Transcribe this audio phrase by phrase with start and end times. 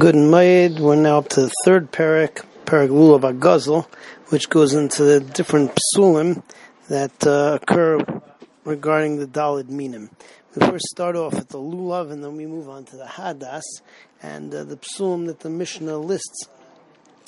[0.00, 0.80] Good Mayid.
[0.80, 3.84] We're now up to the third parak, parak Lulav Agazel,
[4.30, 6.42] which goes into the different psulim
[6.88, 7.98] that uh, occur
[8.64, 10.08] regarding the Dalid Minim.
[10.56, 13.60] We first start off at the Lulav and then we move on to the Hadas,
[14.22, 16.48] and uh, the psulim that the Mishnah lists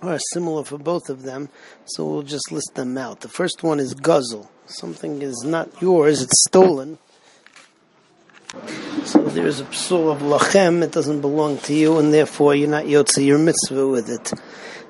[0.00, 1.50] are similar for both of them,
[1.84, 3.20] so we'll just list them out.
[3.20, 4.48] The first one is Gozel.
[4.64, 6.96] Something is not yours, it's stolen
[9.34, 12.84] so there's a psul of lachem, it doesn't belong to you, and therefore you're not
[12.84, 14.32] yotze your mitzvah with it.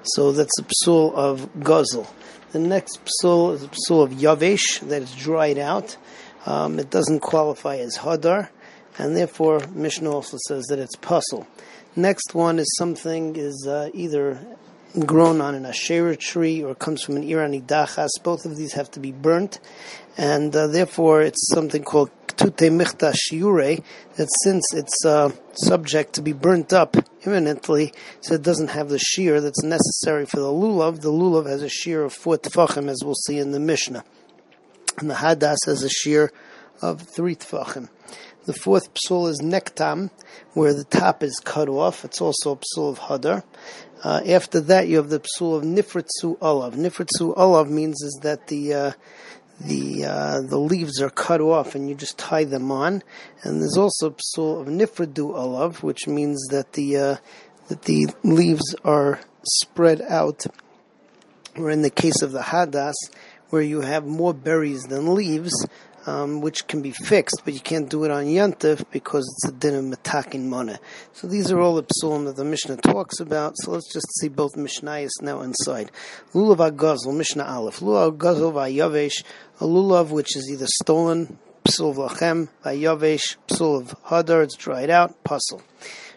[0.02, 2.06] So that's a psul of gozel.
[2.52, 5.96] The next psul is a psul of yavesh, that is dried out.
[6.44, 8.50] Um, it doesn't qualify as hadar,
[8.98, 11.46] and therefore Mishnah also says that it's pasul.
[11.96, 14.44] Next one is something is uh, either
[15.06, 18.10] grown on an asherah tree or comes from an ir hanidachas.
[18.22, 19.58] Both of these have to be burnt,
[20.18, 22.10] and uh, therefore it's something called
[22.44, 23.82] tute michta shiure,
[24.16, 28.98] that since it's uh, subject to be burnt up imminently, so it doesn't have the
[28.98, 33.02] shear that's necessary for the lulav, the lulav has a shear of four tefachim, as
[33.02, 34.04] we'll see in the Mishnah.
[34.98, 36.32] And the hadas has a shear
[36.82, 37.88] of three tefachim.
[38.44, 40.10] The fourth psul is nektam,
[40.52, 42.04] where the top is cut off.
[42.04, 43.42] It's also a psul of hadar.
[44.02, 46.74] Uh, after that, you have the psul of nifritzu olav.
[46.74, 48.92] Nifritzu olav means is that the uh,
[49.60, 53.02] the uh, the leaves are cut off and you just tie them on.
[53.42, 57.16] And there's also psul of nifradu olav, which means that the uh,
[57.68, 60.46] that the leaves are spread out.
[61.56, 62.94] Or in the case of the hadas,
[63.50, 65.52] where you have more berries than leaves,
[66.06, 69.56] um, which can be fixed, but you can't do it on Yantif because it's a
[69.56, 70.78] din of metakin moneh.
[71.12, 73.54] So these are all the psulim that the Mishnah talks about.
[73.58, 75.90] So let's just see both Mishnayos now inside.
[76.32, 77.80] Lulav agazel, Mishnah Aleph.
[77.80, 79.24] Lulav agazel vayavesh,
[79.60, 84.90] a lulav which is either stolen, psul of lachem, vayavesh, psul of hadar, it's dried
[84.90, 85.62] out, pasul.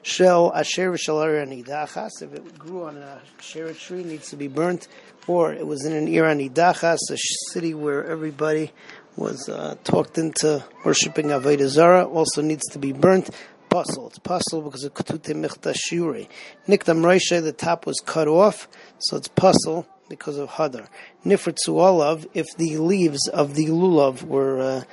[0.03, 2.21] Shel asher dachas.
[2.21, 4.87] If it grew on a asher tree, needs to be burnt,
[5.27, 7.17] or it was in an ir hanidachas, a
[7.51, 8.71] city where everybody
[9.17, 13.29] was uh, talked into worshiping Avodah Zarah also needs to be burnt.
[13.69, 14.07] Pasul.
[14.07, 16.29] It's pasul because of Ketute Michta Shuri.
[16.69, 18.67] Nikdam the top was cut off,
[18.99, 20.87] so it's pasul because of Hadar.
[21.25, 24.83] Nifritzu Olav, if the leaves of the lulav were uh,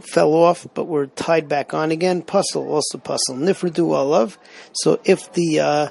[0.00, 3.36] fell off but were tied back on again, pasul also pasul.
[3.36, 4.38] Nifridu Olav,
[4.72, 5.88] so if the uh,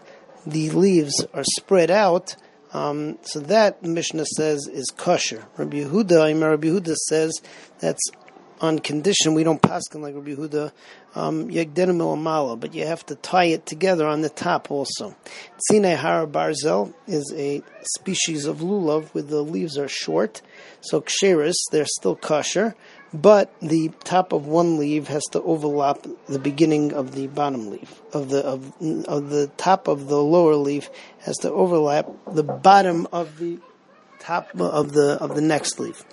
[0.48, 2.36] the leaves are spread out,
[2.74, 5.46] um, so that Mishnah says is kosher.
[5.58, 7.42] Rabbi Yehuda, Rabbi Yehuda says
[7.80, 8.02] that's
[8.62, 10.72] on condition we don't paskin like Rabbi Yehuda
[11.16, 11.48] um,
[12.60, 15.16] but you have to tie it together on the top also.
[15.72, 20.42] Tzinei Har HaBarzel is a species of lulav where the leaves are short,
[20.82, 22.76] so ksheris, they're still kosher,
[23.14, 28.02] but the top of one leaf has to overlap the beginning of the bottom leaf
[28.14, 28.74] of the of,
[29.08, 33.60] of the top of the lower leaf has to overlap the bottom of the
[34.20, 36.04] top of the of the next leaf.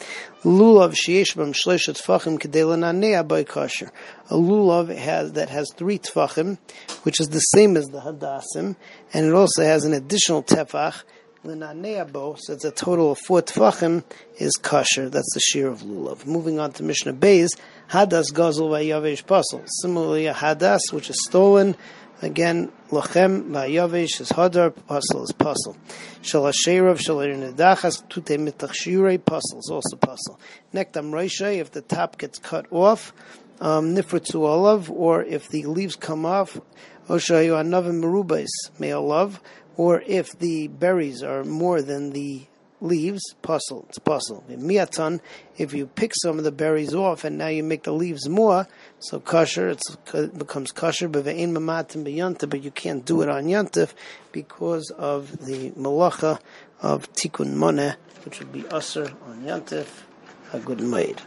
[0.42, 3.90] Lulav sheyesh b'm shleshet tfachim kedelananea by kosher.
[4.30, 6.58] A lulav has that has three tfachim,
[7.02, 8.76] which is the same as the hadasim,
[9.12, 11.02] and it also has an additional tefach
[11.46, 14.02] So it's a total of four tefachim,
[14.36, 15.08] is kosher.
[15.08, 16.26] That's the shear of lulav.
[16.26, 17.50] Moving on to Mishnah Beis,
[17.88, 19.62] hadas gazel vayavesh pasel.
[19.80, 21.76] Similarly, a hadas which is stolen,
[22.20, 25.76] again lochem vayavesh is hadar, pasel is pasel.
[26.22, 30.40] Shalasherav shalinedachas tute mitachshirei pasel is also pasel.
[30.74, 33.12] Nektam reishay, if the top gets cut off,
[33.60, 36.60] um, nifritzu olav, or if the leaves come off,
[37.08, 38.46] oshayu anavim merubais
[39.76, 42.46] or if the berries are more than the
[42.80, 44.44] leaves, pasul, it's puzzle.
[44.48, 45.20] Miatan,
[45.56, 48.66] if you pick some of the berries off and now you make the leaves more,
[48.98, 53.92] so kosher, it becomes kosher, but but you can't do it on yantif
[54.32, 56.38] because of the malacha
[56.80, 60.02] of tikkun moneh, which would be assur on yantif,
[60.52, 61.20] a good maid.